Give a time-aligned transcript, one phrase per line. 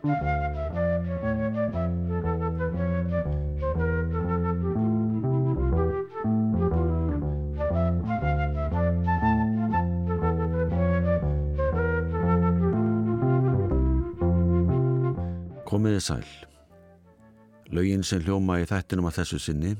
[0.00, 0.12] Komiði
[16.00, 16.24] sæl.
[17.68, 19.74] Laugin sem hljóma í þættinum að þessu sinni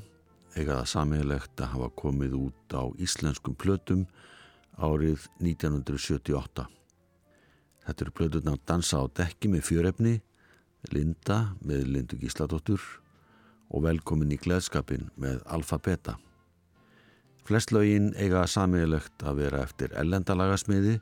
[0.53, 4.05] eiga það samíðilegt að hafa komið út á íslenskum plötum
[4.77, 6.80] árið 1978.
[7.85, 10.15] Þetta eru plöturna að dansa á dekki með fjörefni,
[10.91, 12.81] Linda með Lindu Gísladóttur
[13.71, 16.17] og velkomin í gleðskapin með Alfa Beta.
[17.45, 20.99] Flest laugin eiga samíðilegt að vera eftir ellendalagasmiði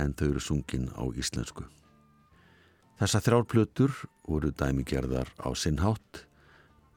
[0.00, 1.64] en þau eru sungin á íslensku.
[2.98, 3.92] Þessar þrjárplutur
[4.26, 6.24] voru dæmigerðar á sinnhátt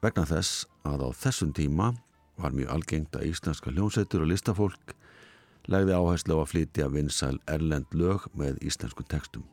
[0.02, 1.92] vegna þess að á þessum tíma
[2.40, 4.96] var mjög algengt að íslenska hljómsveitur og listafólk
[5.70, 9.44] legði áherslu á að flytja vinsæl erlend lög með íslensku textum.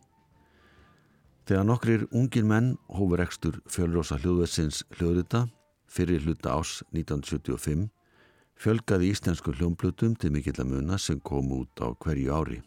[1.49, 5.47] Þegar nokkrir ungir menn hófur ekstur fjölrosa hljóðvetsins hljóðrita
[5.89, 7.87] fyrir hluta ás 1975
[8.59, 12.59] fjölgaði íslensku hljómplutum til mikill að muna sem kom út á hverju ári.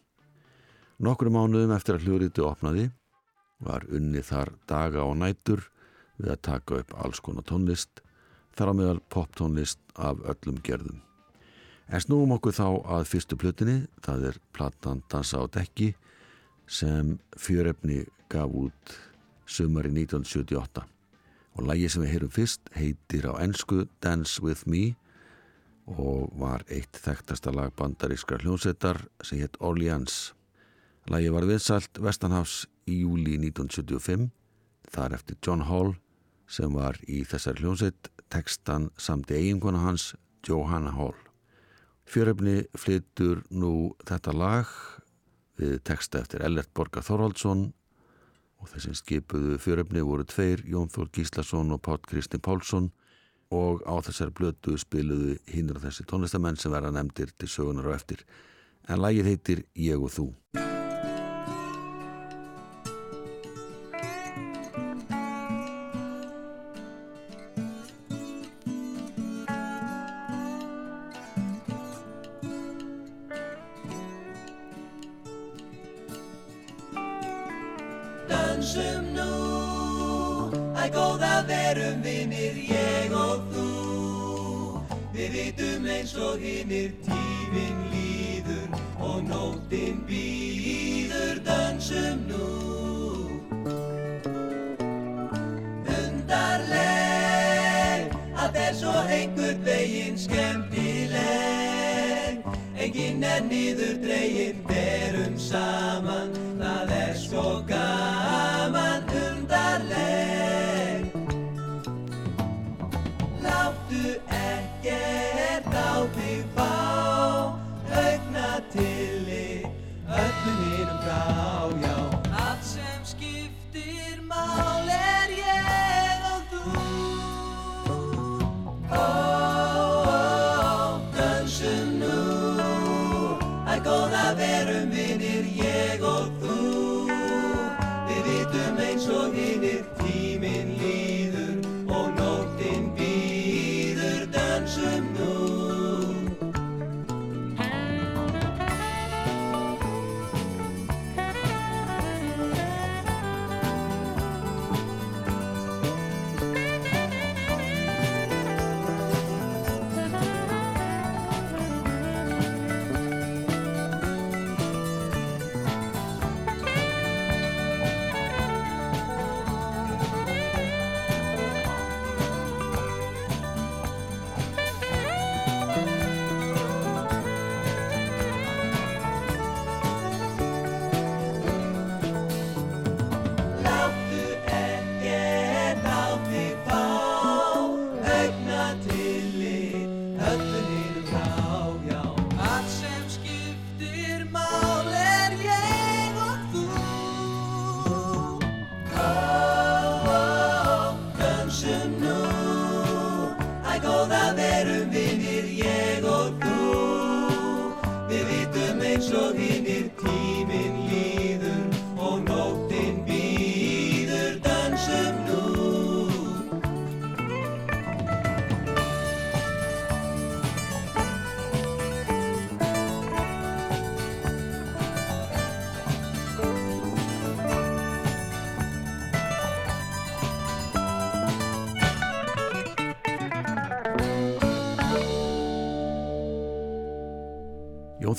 [1.02, 2.88] Nokkru mánuðum eftir að hljóðriti opnaði
[3.62, 5.62] var unni þar daga og nætur
[6.18, 8.02] við að taka upp alls konar tónlist,
[8.56, 11.00] þar á meðal poptónlist af öllum gerðum.
[11.92, 15.90] En snúum okkur þá að fyrstu plötinni, það er platan Dansa á dekki
[16.64, 18.94] sem fjörefni gaf út
[19.44, 20.86] sumari 1978
[21.52, 24.94] og lægi sem við heyrum fyrst heitir á ennsku Dance With Me
[25.84, 30.32] og var eitt þekktasta lag bandarískar hljónsettar sem hétt Orleans.
[31.10, 34.30] Lægi var viðsalt Vestanhafs í júli 1975
[34.94, 35.92] þar eftir John Hall
[36.48, 40.14] sem var í þessar hljómsveit tekstan samt eiginkona hans
[40.48, 41.31] Johanna Hall.
[42.08, 44.72] Fjöröfni flyttur nú þetta lag
[45.60, 47.68] við teksta eftir Ellert Borga Þorvaldsson
[48.62, 52.90] og þessum skipuðu fjöröfni voru tveir Jón Þór Gíslason og Pátt Kristinn Pálsson
[53.52, 58.24] og á þessar blötu spiluðu hinnur þessi tónlistamenn sem verða nefndir til sögunar og eftir
[58.88, 60.28] en lagið heitir Ég og þú.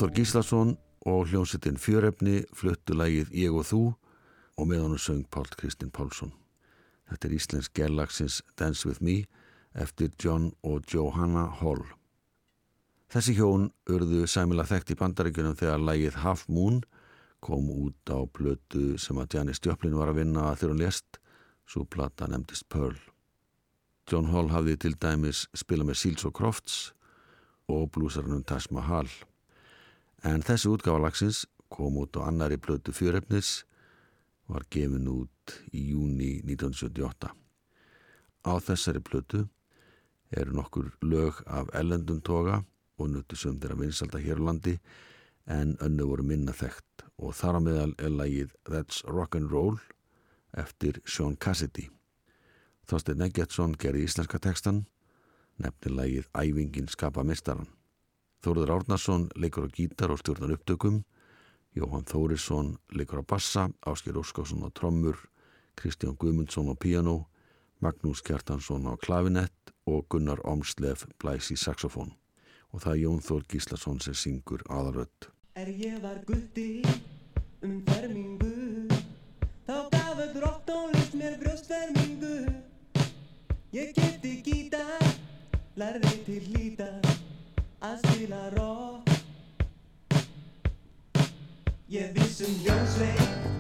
[0.03, 0.77] Jóþór Gíslason
[1.07, 3.77] og hljómsettin Fjörefni fluttu lægið Ég og þú
[4.59, 6.33] og með hannu söng Pál Kristinn Pálsson.
[7.07, 9.29] Þetta er Íslensk gerlagsins Dance With Me
[9.71, 11.85] eftir John og Johanna Hall.
[13.15, 16.83] Þessi hjón urðu sæmila þekkt í bandaríkunum þegar lægið Half Moon
[17.39, 21.21] kom út á blötu sem að Janis Joplin var að vinna að þeirra lest,
[21.63, 22.99] svo plata nefndist Pearl.
[24.11, 26.89] John Hall hafði til dæmis spila með Seals og Crofts
[27.71, 29.07] og blúsarnum Taj Mahal.
[30.23, 33.65] En þessi útgáfalagsins kom út á annari blötu fjörefnis,
[34.47, 37.33] var gefin út í júni 1978.
[38.47, 39.41] Á þessari blötu
[40.31, 42.61] eru nokkur lög af ellendum toga
[42.95, 44.77] og nuttu sömndir að vinsalda hér á landi
[45.51, 49.81] en önnu voru minna þekkt og þar á meðal er lagið That's Rock'n'Roll
[50.55, 51.89] eftir Sean Cassidy.
[52.87, 54.85] Þorstein Eggertsson gerði íslenska tekstan,
[55.59, 57.67] nefnir lagið Ævingin skapa mistaran.
[58.43, 61.03] Þóruður Árnarsson leikur á gítar og stjórnar upptökum,
[61.73, 65.15] Jóhann Þórisson leikur á bassa, Ásker Óskásson á trommur,
[65.79, 67.29] Kristján Guðmundsson á piano,
[67.79, 72.11] Magnús Kjartansson á klavinett og Gunnar Omslef blæs í saxofón.
[72.75, 75.29] Og það er Jón Þór Gíslason sem syngur aðarödd.
[75.55, 76.83] Er ég var gutti
[77.63, 78.89] um fermingu
[79.63, 82.33] Þá gaf öll rocktónlist mér brjóstfermingu
[83.71, 85.07] Ég geti gítar,
[85.79, 87.02] lærði til hlýta
[87.83, 89.09] Að spila rock
[91.91, 93.52] Ég vissum hljómsveit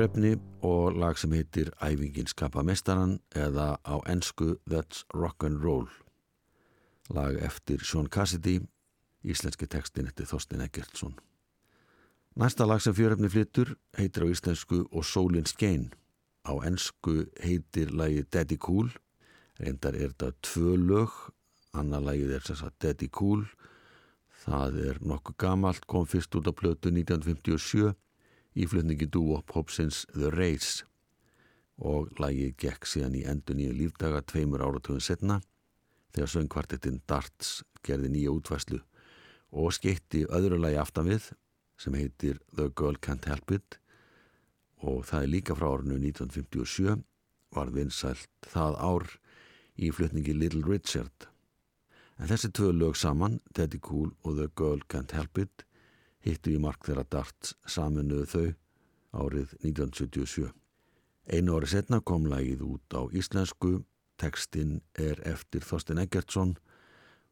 [0.00, 5.90] Fjörefni og lag sem heitir Ævingin skapa mestaran eða á ennsku That's Rock'n'Roll.
[7.12, 8.62] Lag eftir Sean Cassidy,
[9.20, 11.18] íslenski tekstin eftir Þorstein Eggertsson.
[12.32, 15.92] Næsta lag sem fjörefni flyttur heitir á íslensku Og sólinn skein.
[16.48, 18.88] Á ennsku heitir lagi Daddy Cool.
[19.60, 21.12] Reyndar er þetta tvö lög,
[21.76, 23.44] annar lagið er þess að Daddy Cool.
[24.48, 27.92] Það er nokkuð gamalt, kom fyrst út á plötu 1957
[28.56, 30.86] í flutningi dúop Hopsins The Race
[31.80, 35.40] og lagið gekk síðan í endur nýju lífdaga tveimur áratöfum setna
[36.14, 38.80] þegar söngkvartettinn Darts gerði nýja útvæslu
[39.50, 41.30] og skeitti öðru lagi aftan við
[41.80, 43.78] sem heitir The Girl Can't Help It
[44.80, 47.00] og það er líka frá árinu 1957
[47.54, 49.06] var vinsælt það ár
[49.80, 51.26] í flutningi Little Richard.
[52.20, 55.64] En þessi tvö lög saman, Teddy Cool og The Girl Can't Help It,
[56.24, 58.46] hittu í mark þeirra darts saminuðu þau
[59.24, 60.50] árið 1977.
[61.30, 63.84] Einu ári setna kom lagið út á íslensku,
[64.20, 66.56] tekstinn er eftir Þorstein Eggertsson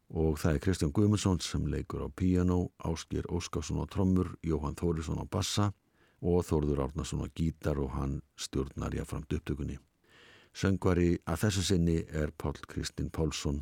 [0.09, 5.21] og það er Kristján Guðmundsson sem leikur á piano, Áskir Óskarsson á trommur, Jóhann Þórisson
[5.21, 5.69] á bassa
[6.21, 9.77] og Þórður Árnarsson á gítar og hann stjórnar jáframt upptökunni.
[10.53, 13.61] Söngvari að þessu sinni er Pál Kristinn Pálsson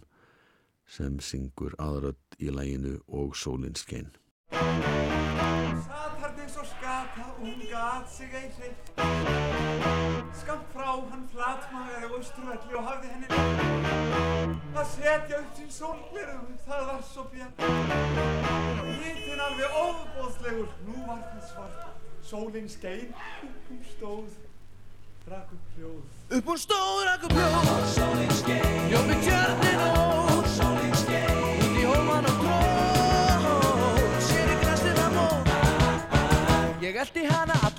[0.88, 4.14] sem syngur aðrödd í læginu og sólinn skein.
[6.48, 8.88] Eins og skata, hún gat sig ei hreitt.
[10.42, 13.28] Skamt frá hann flatmagaði austurvelli og hafði henni
[14.78, 17.66] að setja upp sín sólglerum, það var svo bjart.
[19.02, 21.84] Hítinn alveg óbóðslegur, nú var það svart.
[22.32, 23.12] Sólinn skein,
[23.44, 24.32] upp hún stóð,
[25.28, 26.02] drakk upp hljóð.
[26.40, 30.37] Upp úr stóra blóð Sólinn skein Jómi tjörnin og
[36.98, 37.77] Ég eldi hana alla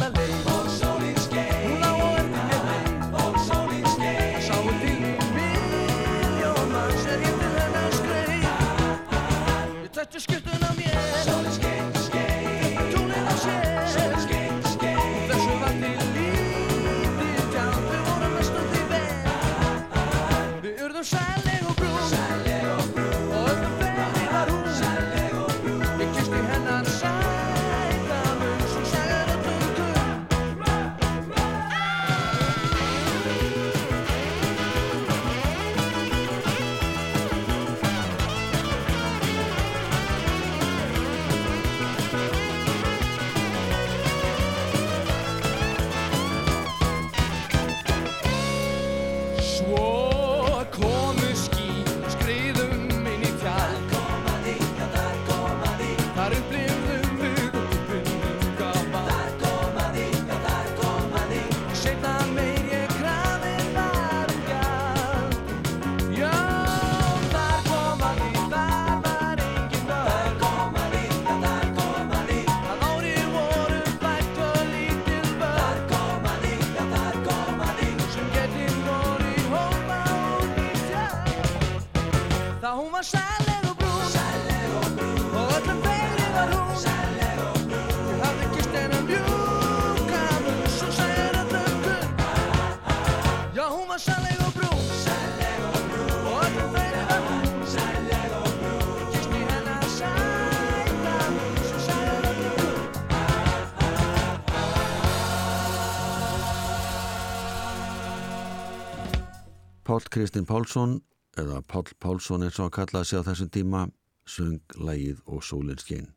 [110.18, 110.96] Kristinn Pálsson
[111.38, 113.82] eða Pál Pálsson eins og hann kallaði sig á þessum tíma
[114.26, 116.08] söng lægið og sólinn skein.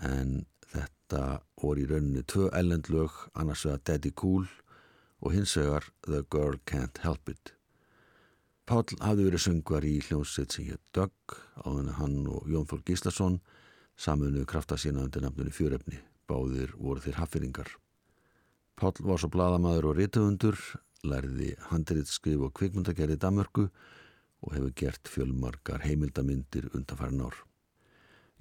[0.00, 4.46] En þetta voru í rauninni tvö ellendlög annars vegar Daddy Cool
[5.20, 7.52] og hins vegar The Girl Can't Help It.
[8.64, 13.42] Pál hafði verið söngvar í hljómsveit sem hétt Doug áðan hann og Jón Þór Gíslason
[14.00, 16.00] saminuðu krafta sína undir nafnunni fjörefni.
[16.24, 17.76] Báðir voru þeir haffyringar
[18.80, 20.56] Pál var svo bladamaður og rituundur
[21.02, 23.66] lærði handritskrif og kvikmyndagerði Danmörku
[24.42, 27.34] og hefur gert fjölmarkar heimildamindir undanfærin ár.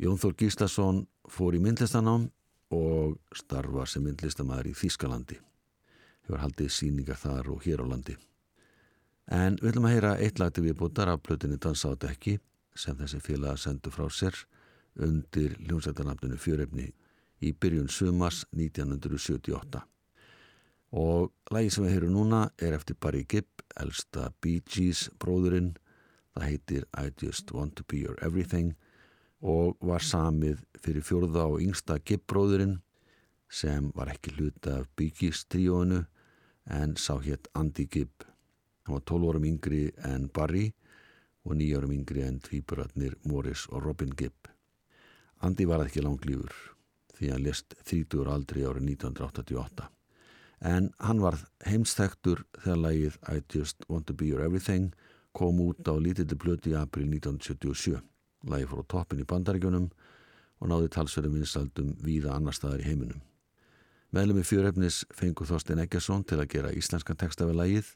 [0.01, 2.29] Jón Þór Gíslason fór í myndlistanám
[2.73, 5.37] og starfar sem myndlistamæður í Þískalandi.
[6.25, 8.15] Hefur haldið síningar þar og hér á landi.
[9.31, 12.39] En við ætlum að heyra eitt lagti viðbútar af plötunni Dansa á dekki
[12.75, 14.37] sem þessi félag sendu frá sér
[15.01, 16.91] undir hljómsættanafninu fjörefni
[17.41, 19.90] í byrjun sumas 1978.
[20.91, 25.77] Og lagi sem við heyrum núna er eftir Barry Gibb, elsta Bee Gees bróðurinn.
[26.35, 28.73] Það heitir I Just Want To Be Your Everything
[29.41, 32.81] og var samið fyrir fjórða og yngsta Gibb bróðurinn
[33.51, 36.03] sem var ekki hluta af Bee Gees tríóinu
[36.67, 38.27] en sá hétt Andy Gibb.
[38.83, 39.81] Hann var 12 árum yngri
[40.11, 40.73] en Barry
[41.47, 44.51] og 9 árum yngri en tvíburatnir Morris og Robin Gibb.
[45.39, 46.51] Andy var ekki langlífur
[47.15, 50.00] því hann lest 30 aldri árið 1988
[50.61, 54.91] en hann var heimstæktur þegar lagið I Just Want To Be Your Everything
[55.33, 58.01] kom út á lítilli blötu í april 1977.
[58.45, 59.89] Lagið fór á toppin í bandaríkjunum
[60.61, 63.21] og náði talsverðum vinsaldum víða annar staðar í heiminum.
[64.11, 67.93] Meðlum í fjörefnis fengur Þorstein Eggerson til að gera íslenskan texta við lagið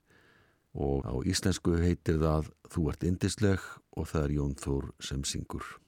[0.75, 5.84] og á íslensku heitir það Þú ert indisleg og það er Jón Þór sem syngur.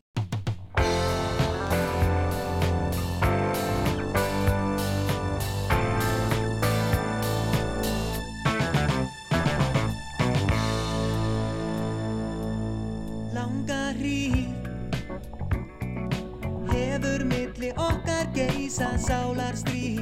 [18.67, 20.01] Geisa sálar stríð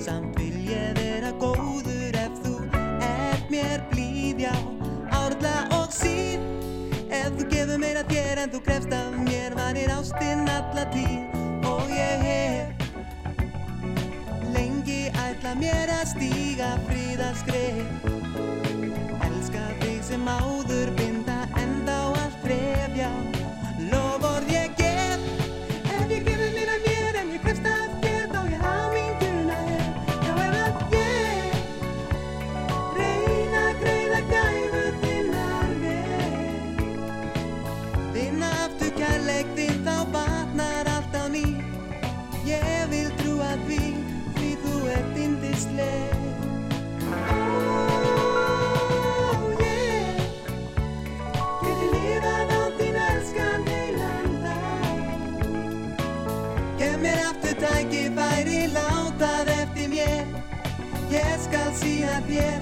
[0.00, 2.54] Samt vil ég vera góður ef þú
[3.04, 4.54] ert mér blíð, já,
[5.12, 6.40] árla og síð
[7.12, 11.20] Ef þú gefur að þér en þú krefst af mér varir ástinn alla tíð.
[11.68, 12.68] Og ég hef
[14.54, 17.84] lengi ætla mér að stíga fríðaskref
[19.28, 23.12] Elska þig sem áður binda enda á allt trefja
[23.92, 24.99] Loford ég gef
[62.26, 62.60] 别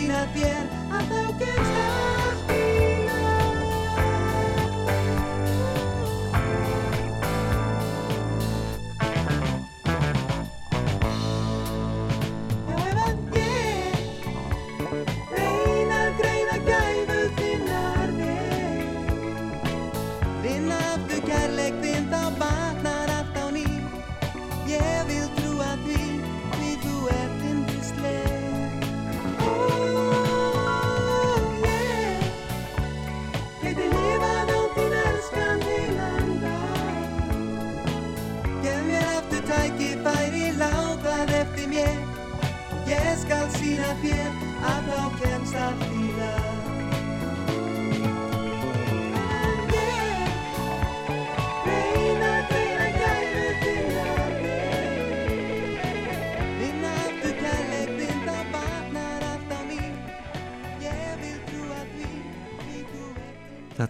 [0.00, 0.64] skal sína þér
[0.96, 2.09] að þá gefst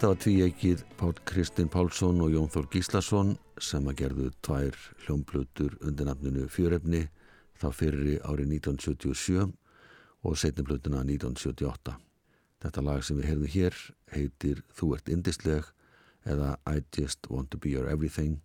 [0.01, 5.75] Þetta var tvíegið Pál Kristinn Pálsson og Jón Þór Gíslason sem að gerðu tvær hljómblutur
[5.85, 7.03] undir nafninu Fjörefni
[7.61, 9.43] þá fyrri árið 1977
[10.25, 11.99] og setniblutuna 1978.
[12.65, 13.77] Þetta lag sem við heyrðum hér
[14.15, 15.69] heitir Þú ert indisleg
[16.25, 18.39] eða I just want to be your everything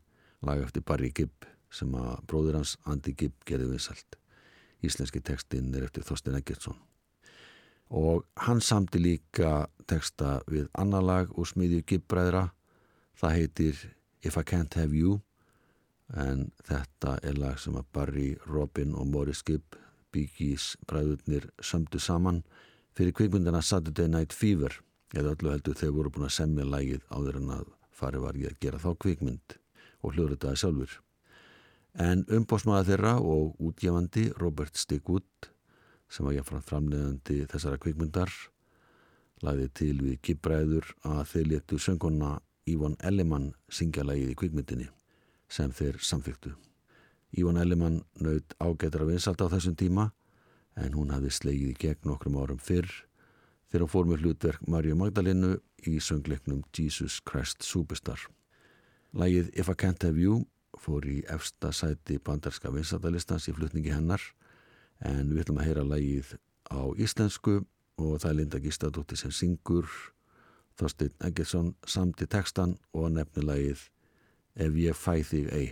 [0.43, 4.19] lag eftir Barry Gibb sem að bróður hans Andy Gibb gerði vinsalt.
[4.83, 6.75] Íslenski tekstinn er eftir Þorstein Eggertsson
[7.89, 12.49] og hann samti líka teksta við annar lag úr smiðju Gibbræðra
[13.19, 13.81] það heitir
[14.25, 15.19] If I Can't Have You.
[16.13, 19.77] En þetta er lag sem að Barry, Robin og Morris Gibb
[20.15, 22.43] Gees bræðurnir sömdu saman
[22.95, 24.79] fyrir kvikmyndina Saturday Night Fever.
[25.11, 28.53] Eða öllu heldur þeir voru búin að semja lagið áður en að fari var ég
[28.53, 29.57] að gera þá kvikmynd
[30.01, 31.01] og hljóðritaði sjálfur
[32.01, 35.49] en umbósmaða þeirra og útgefandi Robert Stigwood
[36.09, 38.31] sem var jáfnframt framleiðandi þessara kvikmyndar
[39.43, 44.87] lagði til við gibbræður að þeir letu sönguna Ívon Ellimann syngja lagið í kvikmyndinni
[45.51, 46.55] sem þeir samþyktu.
[47.37, 50.09] Ívon Ellimann naut ágættra vinsalt á þessum tíma
[50.79, 52.89] en hún hafði slegið í gegn nokkrum árum fyrr
[53.69, 55.51] þegar hún fór með hlutverk Marju Magdalenu
[55.85, 58.19] í söngleiknum Jesus Christ Superstar.
[59.13, 60.45] Lagið If I Can't Have You
[60.79, 64.23] fór í efsta sæti bandarska vinsaltalistans í flutningi hennar
[65.03, 66.35] en við ætlum að heyra lagið
[66.71, 67.61] á íslensku
[68.01, 69.87] og það er Linda Gístadóttir sem syngur
[70.75, 73.85] Þorstein Eggertsson samti textan og nefni lagið
[74.55, 75.67] ef ég fæ þig ei.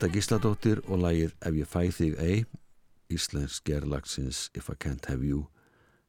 [0.00, 2.36] Linda Gísladóttir og lagið Ef ég fæ þig ei,
[3.12, 5.42] Íslensk gerlagsins If I Can't Have You,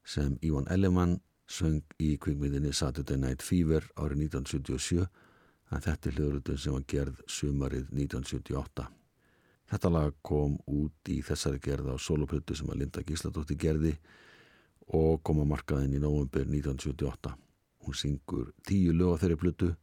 [0.08, 5.10] sem Ívan Ellemann söng í kvikmyndinni Saturday Night Fever árið 1977,
[5.76, 8.88] en þetta er hljóðrutun sem var gerð sumarið 1978.
[9.74, 13.94] Þetta lag kom út í þessari gerð á soloplötu sem að Linda Gísladóttir gerði
[14.88, 17.36] og kom á markaðin í november 1978.
[17.84, 19.76] Hún syngur tíu lög á þeirri plötu,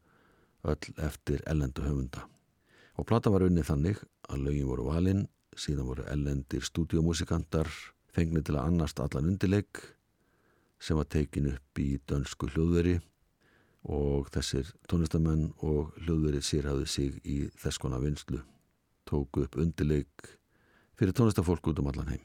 [0.64, 2.24] öll eftir ellendu höfunda.
[2.98, 7.70] Og plata var unnið þannig að lögin voru valinn, síðan voru ellendir stúdíómusikantar
[8.14, 9.82] fengnir til að annast allan undirleik
[10.82, 12.96] sem var tekin upp í dönsku hljóðveri
[13.88, 18.42] og þessir tónlistamenn og hljóðveri sérhafði sig í þess konar vinslu,
[19.06, 20.32] tóku upp undirleik
[20.98, 22.24] fyrir tónlistafólk út um allan heim.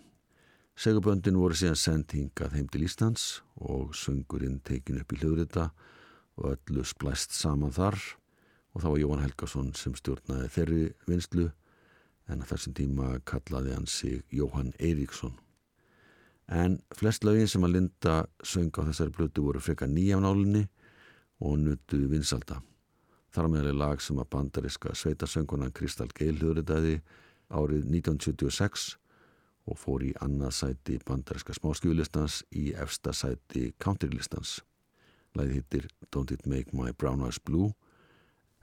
[0.73, 5.69] Seguböndin voru síðan sendt hingað heim til Íslands og söngurinn tekin upp í hljóðrita
[6.41, 7.99] og öllu splæst saman þar
[8.73, 11.47] og þá var Jóhann Helgason sem stjórnaði þeirri vinslu
[12.31, 15.35] en að þessum tíma kallaði hann sig Jóhann Eiríksson.
[16.47, 20.65] En flest lögin sem að Linda söng á þessari blötu voru frekar nýjafnálinni
[21.43, 22.61] og nutu vinsalda.
[23.33, 26.99] Þar með er lag sem að bandariska sveitasöngunan Kristal Geil hljóðritaði
[27.49, 28.91] árið 1976
[29.69, 34.59] og fór í annað sæti bandariska smáskjúlistans í efsta sæti countrylistans.
[35.33, 37.71] Læði hittir Don't It Make My Brown Eyes Blue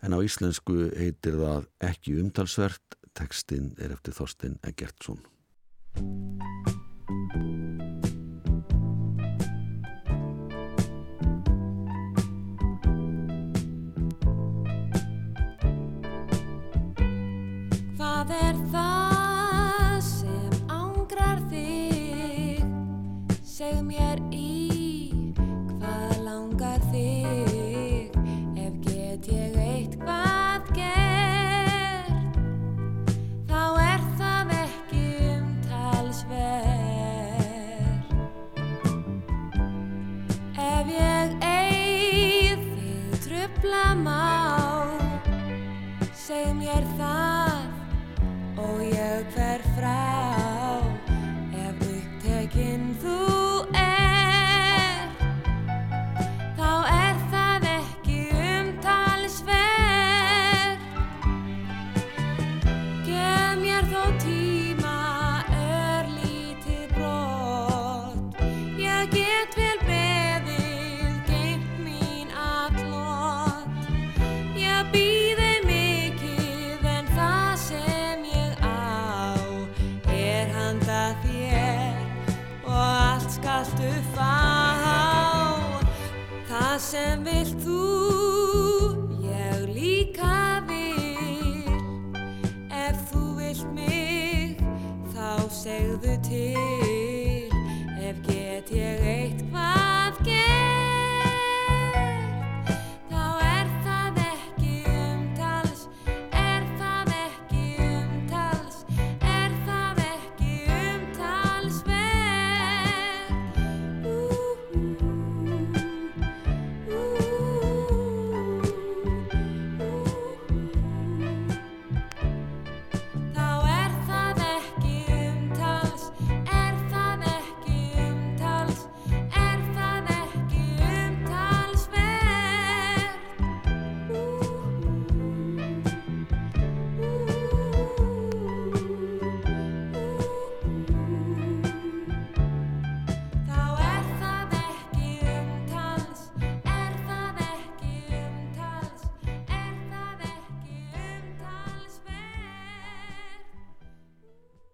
[0.03, 5.21] en á íslensku heitir það ekki umtalsvert, tekstinn er eftir Þorstein Eggertsson.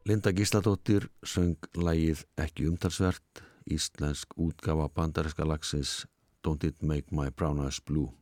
[0.07, 6.05] Linda Gísladóttir söng lægið ekki umtalsvert, íslensk útgafa bandaríska lagsins
[6.47, 8.13] Don't It Make My Brown Eyes Blue,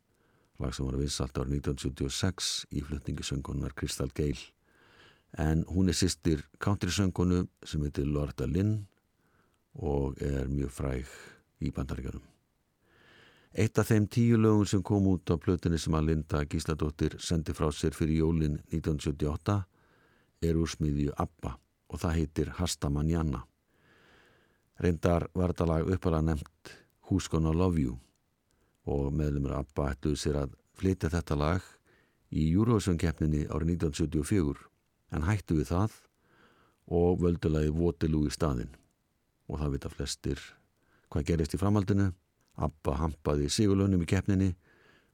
[0.56, 4.40] lag sem var vinsalt árið 1976 í flutningisöngunar Crystal Gale.
[5.36, 8.86] En hún er sýstir countrysöngunu sem heitir Lorda Lynn
[9.76, 11.12] og er mjög fræg
[11.60, 12.22] í bandaríkjarum.
[13.52, 17.52] Eitt af þeim tíu lögum sem kom út á plötunni sem að Linda Gísladóttir sendi
[17.52, 19.58] frá sér fyrir jólin 1978
[20.48, 23.44] er úr smiðju ABBA og það heitir Hasta Manjana.
[24.80, 26.72] Reyndar var þetta lag uppalega nefnt
[27.08, 27.98] Who's Gonna Love You
[28.90, 31.68] og meðlumur ABBA ætluðu sér að flytja þetta lag
[32.34, 34.66] í Eurovision-keppninni árið 1974
[35.14, 36.00] en hættu við það
[36.98, 38.74] og völdu lagi Waterloo í staðinn
[39.48, 40.42] og það vita flestir
[41.12, 42.10] hvað gerist í framhaldinu.
[42.54, 44.52] ABBA hampaði sigurlaunum í keppninni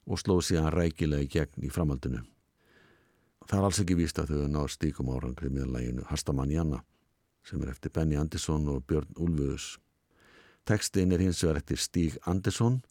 [0.05, 2.21] og slóð síðan rækilega í gegn í framhaldinu.
[3.47, 6.83] Það er alls ekki víst að þau náðu stíkum árangri með læginu Hastamanjana
[7.47, 9.77] sem er eftir Benny Andersson og Björn Úlföðus.
[10.65, 12.81] Tekstin er hins vegar eftir Stíg Andersson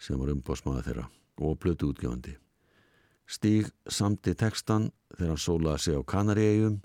[0.00, 1.04] sem var umbóðsmaður þeirra
[1.44, 2.38] og blötu útgefandi.
[3.28, 6.80] Stíg samti tekstan þegar hann sólaði sig á Kanaríegjum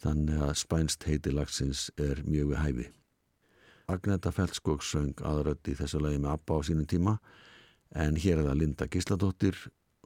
[0.00, 2.86] þannig að spænst heiti lagsins er mjög við hæfi.
[3.90, 7.18] Agneta Feldskog söng aðrödd í þessu lagi með Abba á sínum tíma
[7.90, 9.58] en hér er það Linda Gísladóttir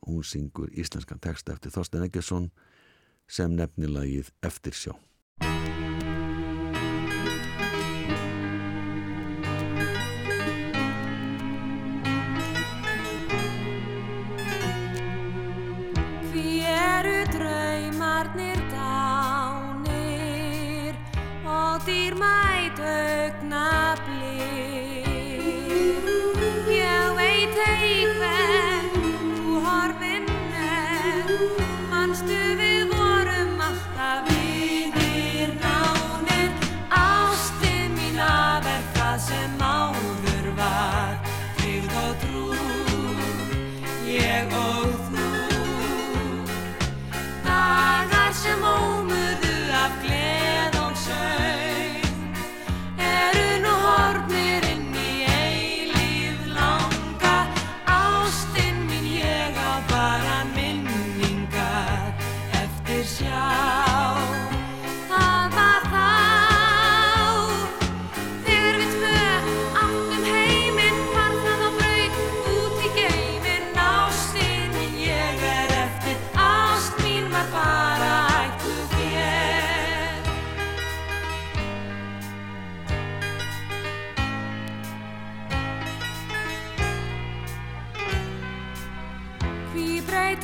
[0.06, 2.50] hún syngur íslenskan text eftir Þorstein Eggesson
[3.28, 4.94] sem nefnilagið Eftirsjá.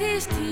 [0.01, 0.50] Breytist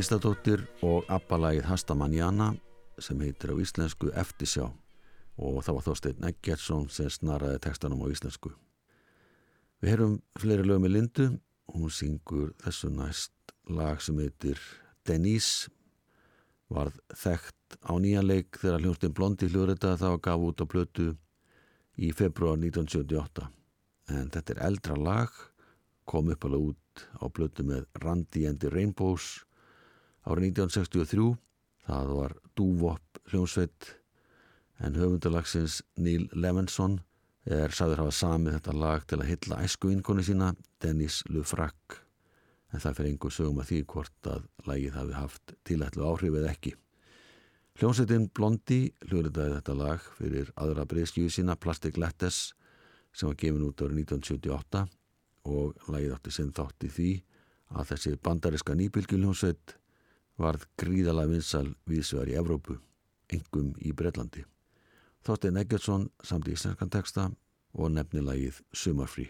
[0.00, 2.46] Gísladóttir og Abbalagið Hasta Manjana
[3.04, 4.70] sem heitir á íslensku Eftirsjá
[5.36, 8.54] og það var Þorstein Eggertsson sem snaraði textanum á íslensku.
[9.84, 11.26] Við heyrum fleiri lögum með Lindu,
[11.74, 14.62] hún syngur þessu næst lag sem heitir
[15.04, 15.68] Denise,
[16.72, 21.10] varð þekkt á nýjanleik þegar hljómsdyn Blondi hljóðrita þá gaf út á blötu
[22.00, 23.50] í februar 1978.
[24.16, 25.28] En þetta er eldra lag,
[26.08, 29.42] kom upp alveg út á blötu með Randy and the Rainbows
[30.26, 31.30] árið 1963.
[31.86, 33.94] Það var Dúvop hljómsveit
[34.80, 37.00] en höfundalagsins Neil Levinson
[37.48, 40.52] er sagður hafa samið þetta lag til að hylla æsku vinkonu sína
[40.82, 42.00] Dennis Lufrak
[42.70, 46.52] en það fyrir einhver sögum að því hvort að lagið hafi haft tilætlu áhrif eða
[46.52, 46.74] ekki.
[47.80, 52.52] Hljómsveitin Blondi hljóðritaði þetta lag fyrir aðra breyðskjöfu sína Plastic Letters
[53.10, 54.84] sem var gefin út árið 1978
[55.50, 57.10] og lagið átti sinn þátt í því
[57.80, 59.79] að þessi bandariska nýbylgjuljónsveit
[60.40, 62.78] varð gríðalega vinsal viðsvegar í Evrópu,
[63.32, 64.46] engum í Breitlandi.
[65.26, 67.28] Þorstein Eggertsson samt í íslenskan texta
[67.76, 69.28] og nefnilagið Sumarfrí.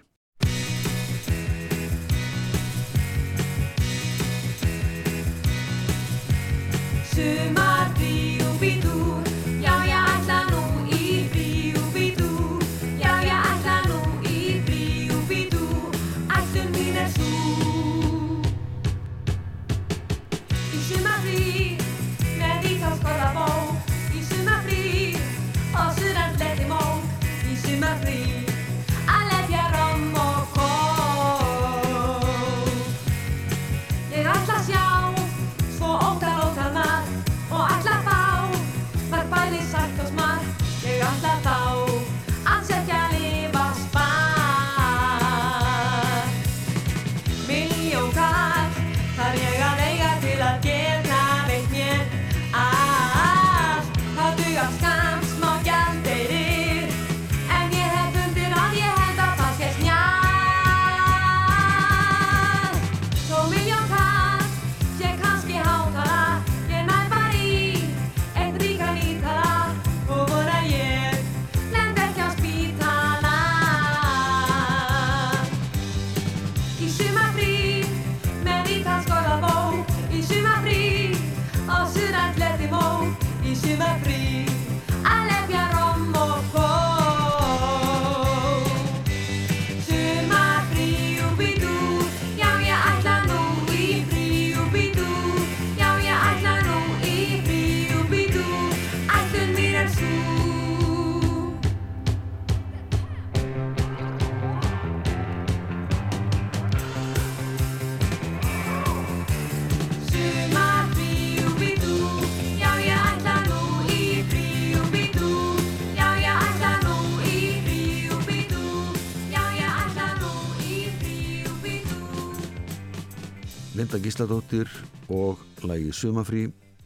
[124.11, 124.67] Gísladóttir
[125.15, 126.41] og lagið Sumafrí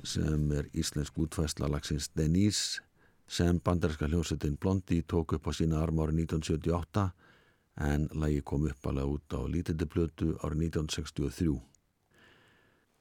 [0.04, 2.82] sem er íslensk útfæsla lagsins Denise
[3.24, 7.04] sem bandarinska hljómsveitin Blondi tók upp á sína arm árið 1978
[7.88, 11.56] en lagið kom upp alveg út á lítildiplötu árið 1963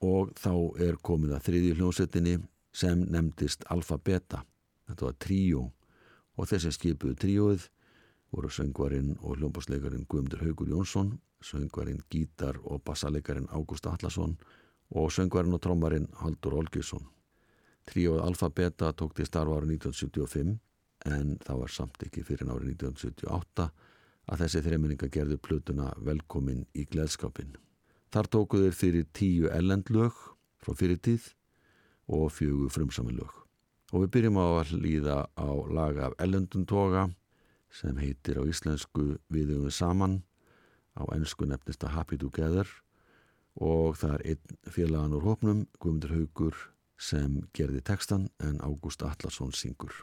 [0.07, 0.55] og þá
[0.87, 2.37] er komið að þriðju hljómsveitinni
[2.71, 4.45] sem nefndist Alfa Beta.
[4.87, 5.65] Þetta var tríó
[6.39, 7.67] og þessi skipuðu tríóið
[8.31, 14.37] voru söngvarinn og hljómbásleikarin Guðmundur Haugur Jónsson, söngvarinn gítar og bassaleikarin Ágúst Allarsson
[14.95, 17.05] og söngvarinn og trommarinn Haldur Olgjursson.
[17.89, 20.59] Tríóið Alfa Beta tók til starfa árið 1975
[21.11, 23.69] en það var samt ekki fyrir árið 1978
[24.31, 27.57] að þessi þreiminninga gerðu plötuna velkomin í gleðskapin.
[28.13, 30.13] Þar tóku þeir fyrir tíu ellendlög
[30.63, 31.33] frá fyrirtíð
[32.07, 33.31] og fjögur frumsami lög.
[33.91, 37.09] Og við byrjum á að líða á laga af ellendun toga
[37.73, 40.21] sem heitir á íslensku Viðugum saman,
[40.97, 42.69] á ennsku nefnist að Happy Together
[43.61, 46.55] og það er einn félagan úr hópnum, Guðmundur Haugur,
[46.97, 49.93] sem gerði textan en Ágúst Allarsson syngur.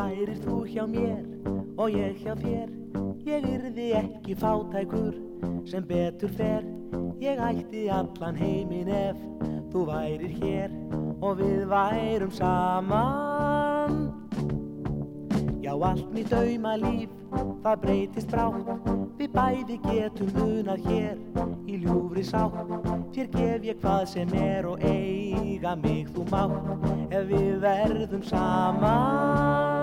[0.00, 1.24] Værir þú hjá mér
[1.76, 2.70] og ég hjá þér
[3.26, 5.16] Ég yrði ekki fátækur
[5.68, 6.64] sem betur fer
[7.20, 9.20] Ég ætti allan heiminn ef
[9.72, 13.98] þú værir hér og við værum saman.
[15.60, 17.10] Já, allt mitt dauma líf,
[17.64, 18.70] það breytist brátt.
[19.20, 21.18] Við bæði getum munað hér
[21.68, 22.56] í ljúfri sátt.
[23.14, 26.88] Þér gef ég hvað sem er og eiga mig þú mátt.
[27.10, 29.79] Ef við verðum saman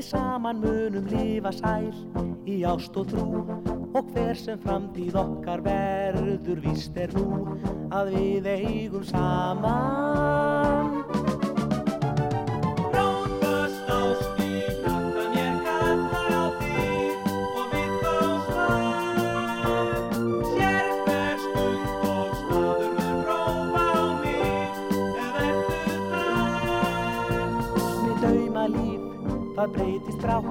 [0.00, 1.90] Við saman munum lifa sæl
[2.48, 3.42] í ást og trú.
[3.92, 7.58] Og hver sem framtíð okkar verður víst er nú
[7.92, 10.79] Að við eigum saman
[29.60, 30.50] það breytist brátt.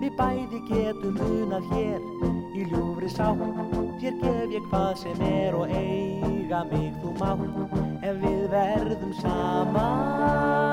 [0.00, 2.04] Við bæði getum munað hér
[2.54, 3.42] í ljúfri sátt.
[4.02, 7.48] Þér gef ég hvað sem er og eiga mig þú mátt.
[8.04, 10.63] Ef við verðum saman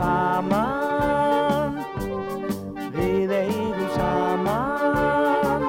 [0.00, 1.76] saman.
[2.94, 5.66] Við eigum saman.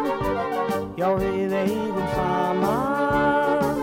[1.00, 3.82] Já við eigum saman.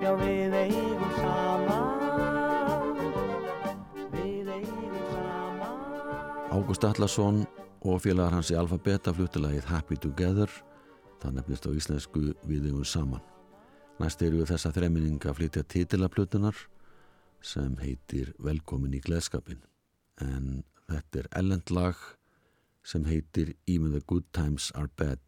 [0.00, 3.02] Já við eigum saman.
[4.14, 5.76] Við eigum saman.
[6.54, 7.44] Ágúst Allarsson
[7.84, 10.50] og félagar hans í Alphabeta fluttilagið Happy Together.
[11.20, 13.22] Það nefnist á íslensku við eigum saman.
[14.00, 16.56] Næst eru þessa þreminning að flytja titilaplutunar
[17.44, 19.60] sem heitir Velkomin í gleðskapin
[20.24, 21.98] en þetta er ellendlag
[22.84, 25.20] sem heitir Even the good times are bad.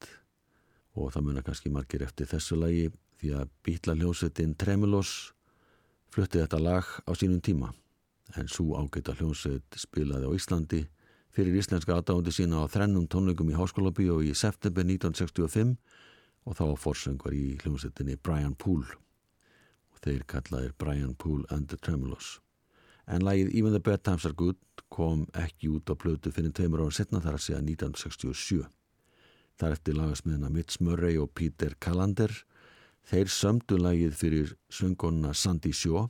[0.97, 2.91] Og það muna kannski margir eftir þessu lagi
[3.21, 5.33] því að býtla hljósettin Tremulos
[6.13, 7.73] flutti þetta lag á sínum tíma.
[8.37, 10.83] En svo ágæta hljómsveit spilaði á Íslandi
[11.37, 15.77] fyrir íslenska aðdáðandi sína á þrennum tónleikum í Háskóla Bíó í september 1965
[16.47, 18.97] og þá fórsöngar í hljómsveitinni Brian Poole
[20.05, 22.37] þeir kallaðir Brian Poole and the Tremulos
[23.07, 24.59] en lagið Even the Bad Times Are Good
[24.91, 28.67] kom ekki út á blötu fyrir tveimur ára setna þar að segja 1967
[29.61, 32.33] þar eftir lagasmiðina Mitch Murray og Peter Callander
[33.07, 36.09] þeir sömdu lagið fyrir söngonna Sandy Shaw.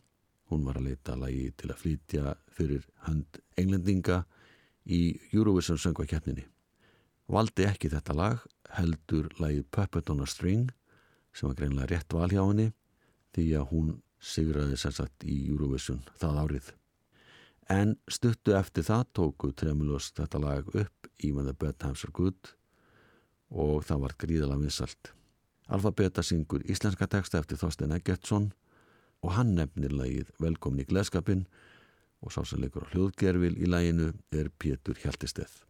[0.51, 4.23] Hún var að leita lagi til að flytja fyrir hönd englendinga
[4.87, 6.47] í Eurovision söngvakeppninni.
[7.27, 8.43] Valdi ekki þetta lag,
[8.79, 10.71] heldur lagið Puppet on a String
[11.35, 12.71] sem var greinlega rétt val hjá henni
[13.37, 16.71] því að hún sigraði sérsagt í Eurovision það árið.
[17.73, 22.53] En stuttu eftir það tóku Tremulos þetta lag upp Even the Bad Times Are Good
[23.51, 25.13] og það var gríðalega vinsalt.
[25.67, 28.53] Alfabeta syngur íslenska texta eftir Þorstein Eggertsson
[29.27, 31.47] og hann nefnir lagið Velkomin í gleðskapin
[32.23, 35.65] og sá sem leikur á hljóðgerfil í læginu er Pétur Hjaltisteð.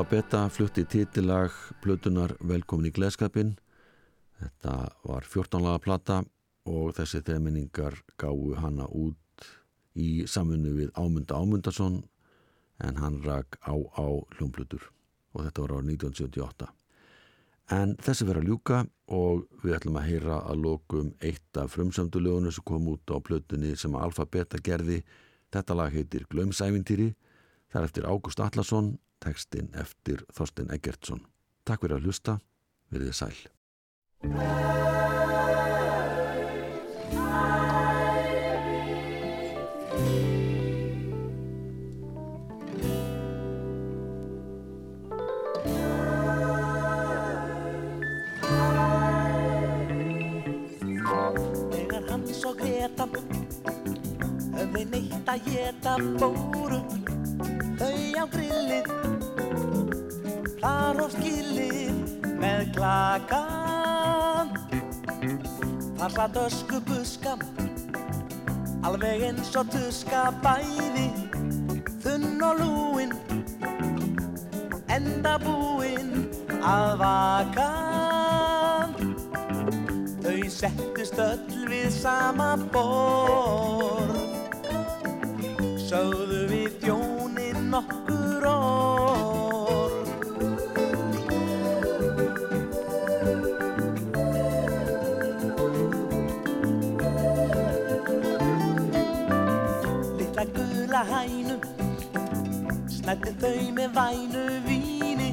[0.00, 3.50] Alfa Beta flutti titilag Plötunar velkomin í gleðskapin.
[4.40, 6.14] Þetta var 14 laga plata
[6.64, 9.44] og þessi þeminningar gáu hana út
[9.92, 11.98] í samfunnu við Ámunda Ámundason
[12.80, 14.86] en hann rak á á hljómblutur
[15.34, 16.70] og þetta var árið 1978.
[17.76, 18.80] En þessi verið að ljúka
[19.20, 23.76] og við ætlum að heyra að lokum eitt af frumsöndulögunum sem kom út á plötunni
[23.76, 25.02] sem Alfa Beta gerði.
[25.52, 27.12] Þetta lag heitir Glömsævintýri.
[27.68, 31.24] Það er eftir Ágúst Allarsson, tekstinn eftir Þorstein Eggertsson.
[31.68, 32.38] Takk fyrir að hlusta,
[32.90, 33.36] verið sæl.
[51.70, 53.06] Þegar Hans og Greta
[54.56, 56.79] höfði neitt að geta fóru
[62.80, 64.48] með klakan
[65.98, 67.42] þar satt ösku buskan
[68.86, 71.08] alveg eins og tuska bæði
[72.00, 73.12] þunn og lúin
[74.90, 76.10] enda búin
[76.64, 77.68] að vaka.
[80.20, 84.09] Þau settust öll við sama borð
[101.00, 101.56] gula hænu
[102.88, 105.30] Snætti þau með vænu víni.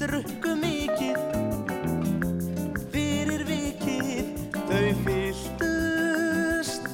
[0.00, 1.18] Drukku mikið.
[2.90, 4.26] Fyrir vikið.
[4.56, 6.88] Þau fylltust.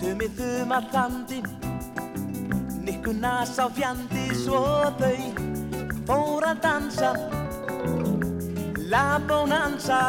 [0.00, 1.42] Tumi þuma þandi
[2.86, 4.30] Nikkuna sá fjandi.
[4.44, 4.64] Svo
[4.96, 5.20] þau
[6.08, 7.12] fór að dansa.
[8.88, 10.00] La bonanza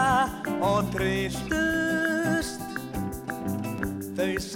[0.62, 1.47] og trilltust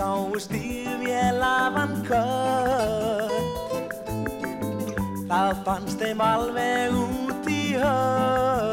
[0.01, 3.93] Í vélavan kött
[5.29, 8.70] Það fannst þeim alveg út í höfn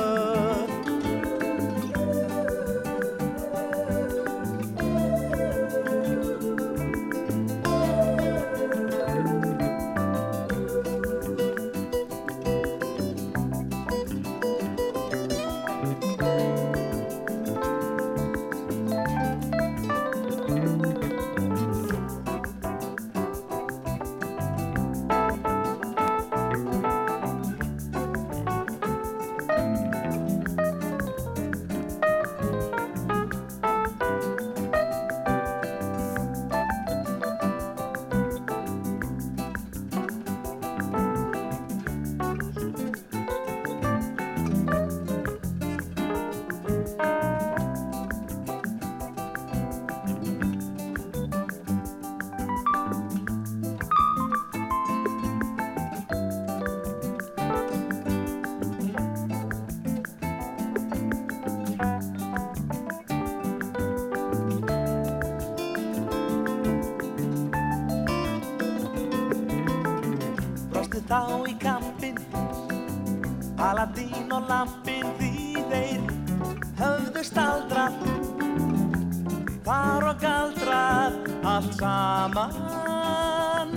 [81.59, 83.72] allt saman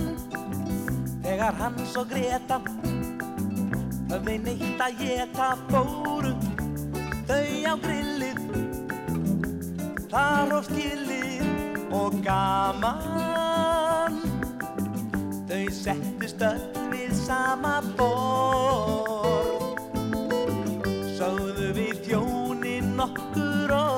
[1.22, 2.58] Þegar Hans og Greta
[4.10, 6.32] höfðu neitt að geta fóru
[7.26, 8.38] Þau á grillið
[10.12, 11.46] Þar og skilið
[11.96, 14.18] og gaman.
[15.48, 19.80] Þau settust öll við sama borð
[21.16, 23.91] Sögðu við þjónin nokkur orð